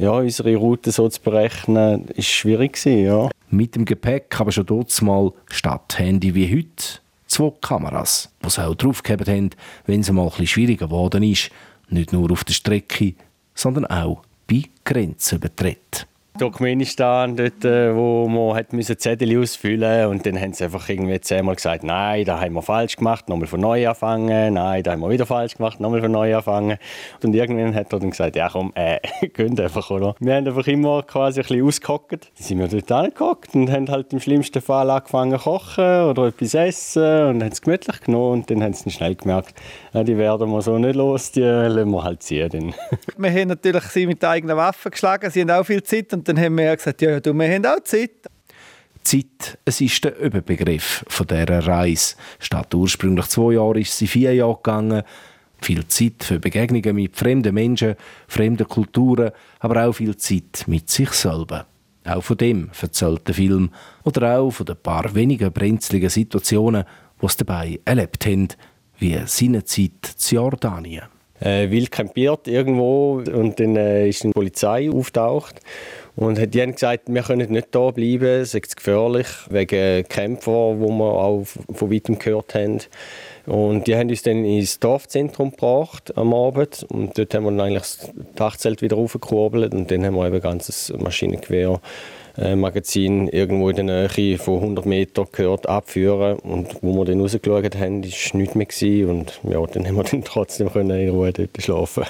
ja, 0.00 0.12
unsere 0.12 0.56
Route 0.56 0.92
so 0.92 1.08
zu 1.08 1.20
berechnen, 1.20 2.08
ist 2.08 2.28
schwierig 2.28 2.72
gewesen, 2.72 3.04
ja. 3.04 3.28
Mit 3.50 3.74
dem 3.74 3.84
Gepäck 3.84 4.40
aber 4.40 4.50
schon 4.50 4.64
dort 4.64 5.02
mal 5.02 5.32
statt 5.50 5.98
Handy 5.98 6.34
wie 6.34 6.56
heute 6.56 7.00
zwei 7.26 7.52
Kameras, 7.60 8.32
die 8.42 8.48
sie 8.48 8.66
auch 8.66 8.74
draufgehabt 8.74 9.28
haben, 9.28 9.50
wenn 9.84 10.00
es 10.00 10.10
mal 10.10 10.22
ein 10.22 10.30
bisschen 10.30 10.46
schwieriger 10.46 10.86
geworden 10.86 11.22
ist. 11.22 11.50
Nicht 11.90 12.14
nur 12.14 12.30
auf 12.32 12.44
der 12.44 12.54
Strecke, 12.54 13.14
sondern 13.54 13.86
auch 13.86 14.22
bei 14.48 14.62
Grenzübertritten. 14.84 16.06
Turkmenistan, 16.38 17.36
dort, 17.36 17.64
äh, 17.64 17.94
wo 17.94 18.28
man 18.28 18.56
hat 18.56 18.72
müssen 18.72 18.98
Zettel 18.98 19.38
ausfüllen 19.38 20.06
und 20.06 20.24
dann 20.24 20.40
haben 20.40 20.52
sie 20.52 20.64
einfach 20.64 20.88
irgendwie 20.88 21.20
zehnmal 21.20 21.56
gesagt, 21.56 21.84
nein, 21.84 22.24
da 22.24 22.40
haben 22.40 22.54
wir 22.54 22.62
falsch 22.62 22.96
gemacht, 22.96 23.28
nochmal 23.28 23.48
von 23.48 23.60
neu 23.60 23.88
anfangen, 23.88 24.54
nein, 24.54 24.82
da 24.82 24.92
haben 24.92 25.00
wir 25.00 25.10
wieder 25.10 25.26
falsch 25.26 25.56
gemacht, 25.56 25.80
nochmal 25.80 26.00
von 26.00 26.12
neu 26.12 26.34
anfangen. 26.34 26.78
Und 27.22 27.34
irgendwann 27.34 27.74
hat 27.74 27.92
er 27.92 27.98
dann 27.98 28.10
gesagt, 28.10 28.36
ja 28.36 28.48
komm, 28.48 28.72
äh, 28.74 29.00
könnt 29.34 29.60
einfach, 29.60 29.90
oder? 29.90 30.14
Wir 30.20 30.34
haben 30.34 30.46
einfach 30.46 30.66
immer 30.66 31.02
quasi 31.02 31.40
ein 31.40 31.46
bisschen 31.46 31.66
ausgehockt. 31.66 32.12
Dann 32.12 32.20
sind 32.34 32.58
wir 32.58 32.68
dort 32.68 32.92
angehockt 32.92 33.54
und 33.54 33.70
haben 33.70 33.88
halt 33.90 34.12
im 34.12 34.20
schlimmsten 34.20 34.62
Fall 34.62 34.88
angefangen 34.88 35.38
zu 35.38 35.44
kochen 35.44 36.04
oder 36.04 36.28
etwas 36.28 36.54
essen 36.54 37.02
und 37.02 37.42
haben 37.42 37.52
es 37.52 37.60
gemütlich 37.60 38.00
genommen 38.00 38.32
und 38.32 38.50
dann 38.50 38.62
haben 38.62 38.72
sie 38.72 38.84
dann 38.84 38.92
schnell 38.92 39.14
gemerkt, 39.14 39.54
die 39.92 40.16
werden 40.16 40.48
wir 40.50 40.62
so 40.62 40.78
nicht 40.78 40.94
los, 40.94 41.32
die 41.32 41.40
lassen 41.40 41.90
wir 41.90 42.04
halt 42.04 42.22
ziehen. 42.22 42.48
Dann. 42.48 42.74
wir 43.18 43.30
haben 43.30 43.48
natürlich 43.48 43.84
sie 43.84 44.06
mit 44.06 44.24
eigenen 44.24 44.56
Waffen 44.56 44.90
geschlagen, 44.90 45.30
sie 45.30 45.42
haben 45.42 45.50
auch 45.50 45.64
viel 45.64 45.82
Zeit 45.82 46.12
und 46.20 46.28
dann 46.28 46.38
haben 46.38 46.58
wir 46.58 46.76
gesagt, 46.76 47.00
ja, 47.00 47.18
du, 47.18 47.32
wir 47.32 47.48
haben 47.48 47.64
auch 47.64 47.82
Zeit. 47.82 48.10
Zeit, 49.02 49.58
es 49.64 49.80
ist 49.80 50.04
der 50.04 50.18
Überbegriff 50.18 51.02
von 51.08 51.26
dieser 51.26 51.66
Reise. 51.66 52.16
Statt 52.38 52.74
ursprünglich 52.74 53.24
zwei 53.28 53.54
Jahre 53.54 53.80
ist 53.80 53.96
sie 53.96 54.06
vier 54.06 54.34
Jahre 54.34 54.56
gegangen. 54.56 55.02
Viel 55.62 55.88
Zeit 55.88 56.22
für 56.22 56.38
Begegnungen 56.38 56.94
mit 56.94 57.16
fremden 57.16 57.54
Menschen, 57.54 57.94
fremden 58.28 58.68
Kulturen, 58.68 59.30
aber 59.60 59.86
auch 59.86 59.94
viel 59.94 60.14
Zeit 60.18 60.64
mit 60.66 60.90
sich 60.90 61.08
selber. 61.12 61.64
Auch 62.04 62.22
von 62.22 62.36
dem 62.36 62.68
erzählt 62.78 63.26
der 63.26 63.34
Film 63.34 63.70
oder 64.04 64.40
auch 64.40 64.50
von 64.50 64.66
den 64.66 64.76
paar 64.76 65.14
wenigen 65.14 65.50
brenzligen 65.50 66.10
Situationen, 66.10 66.84
die 67.22 67.28
sie 67.28 67.36
dabei 67.38 67.80
erlebt 67.86 68.26
haben, 68.26 68.48
wie 68.98 69.18
seine 69.24 69.64
Zeit 69.64 70.04
zu 70.16 70.34
Jordanien. 70.34 71.04
Äh, 71.40 71.70
wild 71.70 71.90
campiert 71.90 72.46
irgendwo 72.48 73.14
und 73.14 73.58
dann 73.58 73.74
äh, 73.76 74.10
ist 74.10 74.24
die 74.24 74.30
Polizei 74.30 74.90
auftaucht 74.90 75.62
und 76.20 76.54
die 76.54 76.60
haben 76.60 76.72
gesagt, 76.72 77.04
wir 77.06 77.22
können 77.22 77.50
nicht 77.50 77.68
da 77.70 77.90
bleiben, 77.92 78.42
es 78.42 78.52
ist 78.52 78.76
gefährlich, 78.76 79.26
wegen 79.48 80.06
Kämpfer, 80.06 80.78
wo 80.78 80.90
wir 80.90 81.14
auch 81.14 81.46
von 81.72 81.90
weitem 81.90 82.18
gehört 82.18 82.54
haben. 82.54 82.80
Und 83.46 83.86
die 83.86 83.96
haben 83.96 84.10
uns 84.10 84.22
dann 84.22 84.44
ins 84.44 84.78
Dorfzentrum 84.78 85.52
gebracht 85.52 86.12
am 86.18 86.34
Abend. 86.34 86.84
Und 86.90 87.16
dort 87.16 87.34
haben 87.34 87.44
wir 87.44 87.50
dann 87.52 87.60
eigentlich 87.60 87.82
das 87.82 88.10
Dachzelt 88.34 88.82
wieder 88.82 88.98
aufgekurbelt. 88.98 89.72
Und 89.72 89.90
dann 89.90 90.04
haben 90.04 90.14
wir 90.14 90.26
eben 90.26 90.34
ein 90.34 90.42
ganzes 90.42 90.92
Maschinengewehr 90.94 91.80
äh, 92.36 92.54
Magazin 92.54 93.28
irgendwo 93.28 93.70
in 93.70 93.76
der 93.76 94.10
Nähe 94.14 94.36
von 94.36 94.56
100 94.56 94.84
Metern 94.84 95.26
gehört 95.32 95.70
abführen. 95.70 96.38
Und 96.40 96.82
wo 96.82 96.92
wir 96.98 97.06
dann 97.06 97.22
rausgeschaut 97.22 97.76
haben, 97.76 98.04
war 98.04 98.36
nichts 98.36 98.82
mehr 98.82 99.08
und 99.08 99.40
ja, 99.42 99.64
dann 99.72 99.86
haben 99.86 99.96
wir 99.96 100.04
dann 100.10 100.22
trotzdem 100.22 100.68
in 100.68 101.08
Ruhe 101.08 101.32
dort 101.32 101.62
schlafen 101.62 102.04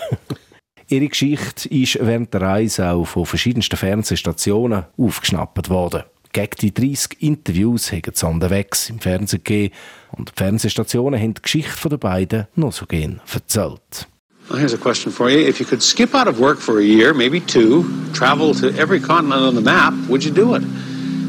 Ihre 0.90 1.06
Geschichte 1.06 1.68
ist 1.68 1.98
während 2.00 2.34
der 2.34 2.42
Reise 2.42 2.90
auch 2.90 3.04
von 3.04 3.24
verschiedensten 3.24 3.76
Fernsehstationen 3.76 4.86
aufgeschnappt 4.98 5.70
worden. 5.70 6.02
Gegen 6.32 6.56
die 6.60 6.74
30 6.74 7.22
Interviews 7.22 7.92
haben 7.92 8.12
sie 8.12 8.26
unterwegs 8.26 8.90
im 8.90 8.98
Fernsehen 8.98 9.44
gegeben 9.44 9.74
und 10.10 10.30
die 10.30 10.32
Fernsehstationen 10.34 11.20
haben 11.20 11.34
die 11.34 11.42
Geschichte 11.42 11.88
der 11.88 11.96
beiden 11.96 12.48
noch 12.56 12.72
so 12.72 12.86
gern 12.86 13.20
erzählt. 13.32 14.08
Well, 14.48 14.58
here's 14.58 14.74
a 14.74 14.76
question 14.76 15.12
for 15.12 15.30
you. 15.30 15.38
If 15.38 15.60
you 15.60 15.64
could 15.64 15.80
skip 15.80 16.12
out 16.12 16.26
of 16.26 16.40
work 16.40 16.58
for 16.58 16.78
a 16.78 16.82
year, 16.82 17.14
maybe 17.14 17.40
two, 17.40 17.84
travel 18.12 18.52
to 18.54 18.70
every 18.76 18.98
continent 18.98 19.42
on 19.42 19.54
the 19.54 19.60
map, 19.60 19.94
would 20.08 20.24
you 20.24 20.32
do 20.32 20.56
it? 20.56 20.62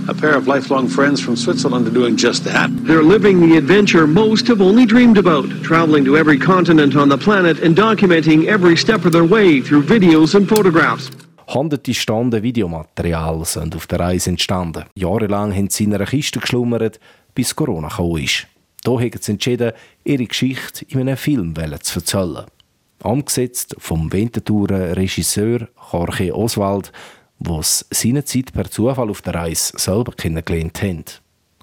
A 0.07 0.13
pair 0.13 0.35
of 0.35 0.47
lifelong 0.47 0.87
friends 0.87 1.21
from 1.21 1.35
Switzerland 1.35 1.87
are 1.87 1.93
doing 1.93 2.17
just 2.17 2.43
that. 2.45 2.69
They're 2.85 3.03
living 3.03 3.39
the 3.39 3.57
adventure 3.57 4.07
most 4.07 4.47
have 4.47 4.59
only 4.59 4.85
dreamed 4.85 5.17
about, 5.17 5.47
traveling 5.63 6.03
to 6.05 6.17
every 6.17 6.39
continent 6.39 6.95
on 6.95 7.09
the 7.09 7.17
planet 7.17 7.59
and 7.59 7.75
documenting 7.75 8.47
every 8.47 8.75
step 8.75 9.05
of 9.05 9.11
their 9.11 9.25
way 9.25 9.61
through 9.61 9.83
videos 9.83 10.33
and 10.33 10.49
photographs. 10.49 11.11
Hunderte 11.47 11.93
Stunden 11.93 12.41
Videomaterial 12.41 13.45
sind 13.45 13.75
auf 13.75 13.85
der 13.85 13.99
Reise 13.99 14.31
entstanden. 14.31 14.85
Jahrelang 14.95 15.53
haben 15.53 15.69
sie 15.69 15.83
in 15.83 15.93
einer 15.93 16.05
Kiste 16.05 16.39
geschlummert, 16.39 16.99
bis 17.35 17.55
Corona 17.55 17.89
gekommen 17.89 18.23
ist. 18.23 18.47
Da 18.83 18.91
haben 18.91 19.11
sie 19.19 19.31
entschieden, 19.33 19.73
ihre 20.03 20.25
Geschichte 20.25 20.85
in 20.87 21.01
einem 21.01 21.17
Film 21.17 21.53
zu 21.81 21.99
erzählen. 21.99 22.45
Angesetzt 23.03 23.75
vom 23.77 24.11
Winterthurer 24.11 24.95
Regisseur 24.95 25.67
Jorge 25.91 26.35
Oswald, 26.35 26.91
was 27.43 27.85
seinerzeit 27.89 28.53
per 28.53 28.69
Zufall 28.69 29.09
auf 29.09 29.21
der 29.21 29.35
Reise 29.35 29.73
selber 29.77 30.13
kennengelernt 30.13 30.81
haben. 30.81 31.05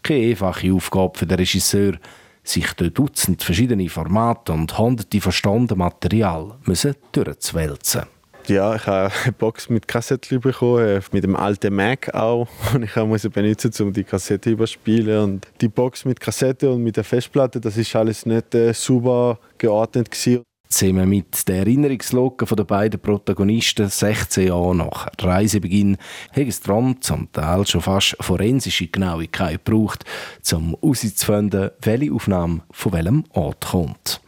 Keine 0.02 0.30
einfache 0.30 0.72
Aufgabe 0.72 1.18
für 1.18 1.26
den 1.26 1.38
Regisseur, 1.38 1.94
sich 2.42 2.72
durch 2.74 2.94
Dutzend 2.94 3.42
verschiedene 3.42 3.88
Formate 3.88 4.52
und 4.52 4.76
hunderte 4.78 5.20
von 5.20 5.32
Stunden 5.32 5.78
Material 5.78 6.54
müssen 6.64 6.94
durchzuwälzen. 7.12 8.02
Ja, 8.48 8.74
ich 8.76 8.86
habe 8.86 9.12
eine 9.24 9.32
Box 9.32 9.68
mit 9.68 9.86
Kassetten 9.86 10.40
bekommen, 10.40 10.82
äh, 10.82 11.00
mit 11.12 11.22
dem 11.22 11.36
alten 11.36 11.74
Mac 11.74 12.14
auch. 12.14 12.48
Und 12.74 12.82
ich 12.82 12.96
musste 12.96 13.28
benutzen, 13.28 13.74
um 13.82 13.92
die 13.92 14.04
Kassette 14.04 14.48
überspielen. 14.48 15.22
Und 15.22 15.48
die 15.60 15.68
Box 15.68 16.06
mit 16.06 16.18
Kassette 16.18 16.70
und 16.70 16.82
mit 16.82 16.96
der 16.96 17.04
Festplatte, 17.04 17.60
das 17.60 17.76
ist 17.76 17.94
alles 17.94 18.24
nicht 18.24 18.54
äh, 18.54 18.72
super 18.72 19.38
geordnet 19.58 20.10
gewesen. 20.10 20.47
Zusammen 20.68 21.08
mit 21.08 21.48
der 21.48 21.60
Erinnerungslogge 21.60 22.44
der 22.44 22.64
beiden 22.64 23.00
Protagonisten 23.00 23.88
16 23.88 24.48
Jahre 24.48 24.76
nach 24.76 25.08
Reisebeginn 25.18 25.96
hat 26.30 26.46
es 26.46 26.60
darum 26.60 27.00
zum 27.00 27.32
Teil 27.32 27.66
schon 27.66 27.80
fast 27.80 28.16
forensische 28.20 28.86
Genauigkeit 28.86 29.64
gebraucht, 29.64 30.04
um 30.52 30.76
herauszufinden, 30.82 31.70
welche 31.80 32.12
Aufnahme 32.12 32.60
von 32.70 32.92
welchem 32.92 33.24
Ort 33.32 33.66
kommt. 33.66 34.20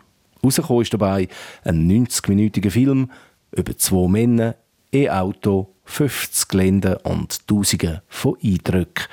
Rausgekommen 0.42 0.82
ist 0.82 0.94
dabei 0.94 1.28
ein 1.62 1.90
90-minütiger 1.90 2.70
Film 2.70 3.10
über 3.52 3.76
zwei 3.76 4.08
Männer, 4.08 4.56
ein 4.94 5.10
Auto, 5.10 5.74
50 5.84 6.54
Länder 6.54 7.04
und 7.04 7.46
Tausende 7.46 8.02
von 8.08 8.36
Eindrücken. 8.42 9.04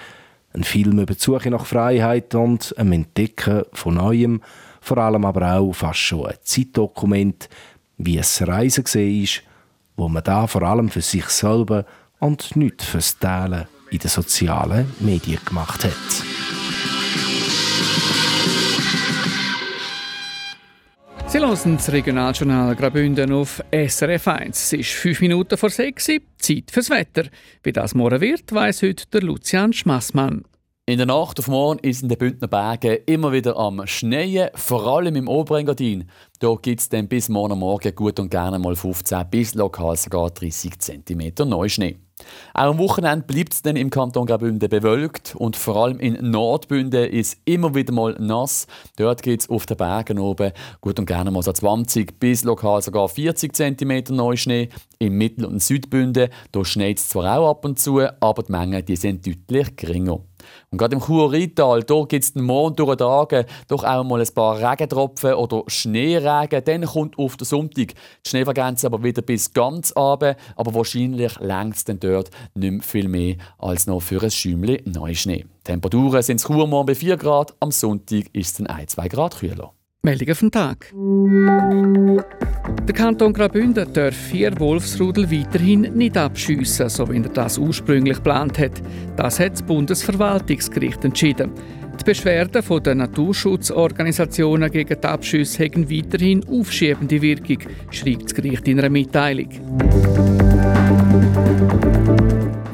Ein 0.54 0.64
Film 0.64 1.00
über 1.00 1.14
die 1.14 1.20
Suche 1.20 1.52
nach 1.52 1.66
Freiheit 1.66 2.34
und 2.36 2.74
ein 2.78 2.94
Entdecken 2.94 3.64
von 3.74 3.96
Neuem, 3.96 4.42
vor 4.88 4.98
allem 5.00 5.26
aber 5.26 5.58
auch 5.58 5.74
fast 5.74 6.00
schon 6.00 6.28
ein 6.28 6.38
Zeitdokument, 6.42 7.50
wie 7.98 8.18
es 8.18 8.48
Reisen 8.48 8.86
war, 8.86 9.44
wo 9.98 10.08
man 10.08 10.24
da 10.24 10.48
vor 10.48 10.64
allem 10.64 10.90
für 10.90 11.02
sich 11.02 11.26
selber 11.26 11.86
und 12.20 12.56
nicht 12.56 12.82
fürs 12.82 13.20
Teilen 13.20 13.68
in 13.92 14.00
den 14.00 14.10
sozialen 14.10 14.92
Medien 15.00 15.40
gemacht 15.46 15.84
hat. 15.84 15.94
Sie 21.28 21.40
hören 21.40 21.76
das 21.76 21.92
Regionaljournal 21.92 22.74
Graubünden 22.78 23.34
auf 23.34 23.62
SRF 23.72 24.28
1. 24.30 24.64
Es 24.64 24.74
ist 24.74 24.92
fünf 24.92 25.20
Minuten 25.20 25.58
vor 25.58 25.70
sechs, 25.70 26.06
Zeit 26.06 26.72
fürs 26.72 26.90
Wetter. 26.90 27.26
Wie 27.64 27.74
das 27.74 27.94
morgen 27.94 28.22
wird, 28.22 28.54
weiss 28.54 28.82
heute 28.82 29.06
der 29.08 29.24
Lucian 29.24 29.74
Schmassmann. 29.74 30.46
In 30.90 31.00
der 31.00 31.06
Nacht 31.06 31.38
auf 31.38 31.50
morgen 31.50 31.80
ist 31.80 32.02
in 32.02 32.08
den 32.08 32.18
Bündner 32.18 32.48
Bergen 32.48 33.00
immer 33.08 33.34
wieder 33.34 33.58
am 33.58 33.86
Schneien, 33.88 34.52
vor 34.56 34.88
allem 34.88 35.18
im 35.18 35.28
Oberengadin. 35.28 36.10
Da 36.40 36.56
gibt 36.56 36.80
es 36.80 36.88
dann 36.88 37.10
bis 37.10 37.28
morgen 37.28 37.60
Morgen 37.60 37.94
gut 37.94 38.22
und 38.22 38.30
gerne 38.30 38.58
mal 38.58 38.74
15 38.74 39.30
bis 39.30 39.54
lokal 39.54 39.98
sogar 39.98 40.30
30 40.30 40.80
cm 40.80 41.46
Neuschnee. 41.50 41.98
Auch 42.54 42.72
am 42.72 42.78
Wochenende 42.78 43.26
bleibt 43.28 43.52
es 43.52 43.62
dann 43.64 43.76
im 43.76 43.90
Kanton 43.90 44.28
Graubünden 44.28 44.70
bewölkt 44.70 45.36
und 45.36 45.58
vor 45.58 45.76
allem 45.76 46.00
in 46.00 46.32
Nordbünden 46.32 47.10
ist 47.10 47.38
immer 47.44 47.76
wieder 47.76 47.92
mal 47.92 48.16
nass. 48.18 48.66
Dort 48.96 49.24
gibt 49.24 49.42
es 49.42 49.50
auf 49.50 49.66
den 49.66 49.76
Bergen 49.76 50.20
oben 50.20 50.54
gut 50.80 51.00
und 51.00 51.06
gerne 51.06 51.32
mal 51.32 51.44
so 51.44 51.52
20 51.52 52.18
bis 52.18 52.46
lokal 52.46 52.82
sogar 52.82 53.10
40 53.10 53.54
cm 53.54 54.16
Neuschnee. 54.16 54.70
Im 55.00 55.18
Mittel- 55.18 55.48
und 55.48 55.62
Südbünden 55.62 56.30
schneit 56.64 57.00
es 57.00 57.10
zwar 57.10 57.38
auch 57.38 57.50
ab 57.50 57.66
und 57.66 57.78
zu, 57.78 58.00
aber 58.00 58.44
die 58.44 58.52
Mengen 58.54 58.86
die 58.86 58.96
sind 58.96 59.28
deutlich 59.28 59.76
geringer. 59.76 60.22
Und 60.72 60.78
gerade 60.78 60.96
im 60.96 61.02
Chur-Rheintal, 61.02 61.84
gibt 61.84 62.24
es 62.24 62.34
den 62.34 62.44
Morgen 62.44 62.76
durch 62.76 62.96
den 62.96 63.00
Tag 63.00 63.46
doch 63.68 63.84
auch 63.84 64.04
mal 64.04 64.22
ein 64.22 64.34
paar 64.34 64.58
Regentropfen 64.58 65.34
oder 65.34 65.64
Schneeregen. 65.68 66.64
Dann 66.64 66.86
kommt 66.86 67.18
auf 67.18 67.38
den 67.38 67.46
Sonntag 67.46 67.94
die 68.26 68.30
Schneefrequenz 68.30 68.86
aber 68.86 69.04
wieder 69.04 69.22
bis 69.22 69.54
ganz 69.54 69.94
runter. 69.96 70.36
Aber 70.56 70.74
wahrscheinlich 70.74 71.40
längt 71.40 71.76
es 71.76 71.86
dann 71.86 72.00
dort 72.00 72.30
nicht 72.56 72.72
mehr 72.72 72.84
viel 72.84 73.08
mehr 73.08 73.36
als 73.58 73.88
noch 73.88 74.02
für 74.02 74.22
ein 74.22 74.32
Schäumchen 74.32 74.80
Neuschnee. 74.86 75.46
Temperaturen 75.64 76.22
sind 76.22 76.42
in 76.42 76.48
Chur 76.48 76.68
morgen 76.68 76.86
bei 76.86 76.96
4 76.96 77.18
Grad, 77.18 77.54
am 77.60 77.72
Sonntag 77.72 78.26
ist 78.34 78.48
es 78.48 78.54
dann 78.54 78.68
1-2 78.68 79.10
Grad 79.10 79.38
kühler. 79.38 79.74
Meldungen 80.08 80.36
vom 80.36 80.50
Tag. 80.50 80.94
Der 82.88 82.96
Kanton 82.96 83.34
Graubünden 83.34 83.92
darf 83.92 84.16
vier 84.16 84.58
Wolfsrudel 84.58 85.30
weiterhin 85.30 85.82
nicht 85.82 86.16
abschiessen, 86.16 86.88
so 86.88 87.10
wie 87.12 87.18
er 87.18 87.28
das 87.28 87.58
ursprünglich 87.58 88.16
geplant 88.16 88.58
hat. 88.58 88.82
Das 89.18 89.38
hat 89.42 89.52
das 89.52 89.64
Bundesverwaltungsgericht 89.64 91.04
entschieden. 91.04 91.52
Die 92.00 92.06
Beschwerden 92.06 92.64
der 92.84 92.96
Naturschutzorganisationen 92.96 94.72
gegen 94.72 95.02
die 95.02 95.08
Abschüsse 95.08 95.66
haben 95.66 95.92
weiterhin 95.92 96.48
aufschiebende 96.48 97.22
Wirkung, 97.22 97.58
schreibt 97.92 98.24
das 98.24 98.34
Gericht 98.34 98.66
in 98.70 98.80
einer 98.80 98.90
Mitteilung. 98.90 99.50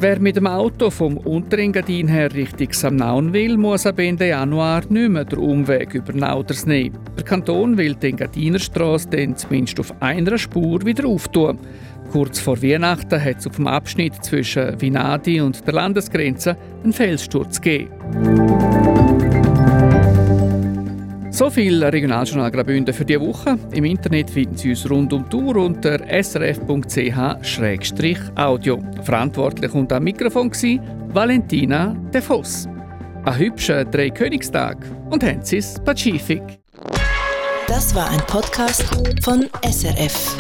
Wer 0.04 0.20
mit 0.20 0.36
dem 0.36 0.48
Auto 0.48 0.90
vom 0.90 1.16
Unterengadin 1.16 2.10
her 2.10 2.34
Richtung 2.34 2.74
Samnaun 2.74 3.32
will, 3.32 3.56
muss 3.58 3.86
ab 3.86 4.00
Ende 4.00 4.28
Januar 4.28 4.82
nicht 4.90 5.10
mehr 5.10 5.24
den 5.24 5.40
Umweg 5.40 5.94
über 5.94 6.12
Nauders 6.12 6.66
nehmen. 6.66 7.00
Der 7.18 7.24
Kanton 7.24 7.78
will 7.78 7.96
die 7.96 8.08
Engadinerstrasse 8.08 9.08
dann 9.12 9.38
zumindest 9.38 9.80
auf 9.80 9.94
einer 10.02 10.38
Spur 10.38 10.86
wieder 10.86 11.08
auftun. 11.08 11.58
Kurz 12.12 12.38
vor 12.38 12.62
Weihnachten 12.62 13.24
hat 13.24 13.38
es 13.38 13.48
auf 13.48 13.56
dem 13.56 13.68
Abschnitt 13.68 14.16
zwischen 14.26 14.82
Vinadi 14.82 15.40
und 15.40 15.66
der 15.66 15.76
Landesgrenze 15.76 16.58
einen 16.84 16.92
Felssturz 16.92 17.62
gegeben. 17.62 17.90
So 21.44 21.50
viel 21.50 21.84
Regionaljournal 21.84 22.52
Graubünden 22.52 22.94
für 22.94 23.04
diese 23.04 23.20
Woche. 23.20 23.60
Im 23.74 23.84
Internet 23.84 24.30
finden 24.30 24.56
Sie 24.56 24.70
uns 24.70 24.90
rund 24.90 25.12
um 25.12 25.28
die 25.28 25.36
Uhr 25.36 25.58
unter 25.58 26.00
srf.ch-audio. 26.24 26.80
Verantwortlich 29.02 29.74
und 29.74 29.92
am 29.92 30.06
Mikrofon 30.06 30.50
war 30.50 30.80
Valentina 31.14 31.98
De 32.14 32.22
Voss. 32.22 32.66
Ein 33.26 33.38
hübscher 33.38 33.84
Dreikönigstag 33.84 34.78
und 35.10 35.22
Henzis 35.22 35.76
Pazifik. 35.84 36.62
Das 37.68 37.94
war 37.94 38.10
ein 38.10 38.22
Podcast 38.26 38.86
von 39.22 39.50
SRF. 39.70 40.38